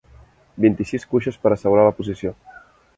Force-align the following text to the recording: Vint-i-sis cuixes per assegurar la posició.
Vint-i-sis 0.65 1.07
cuixes 1.13 1.39
per 1.45 1.53
assegurar 1.55 1.87
la 1.91 1.95
posició. 2.01 2.37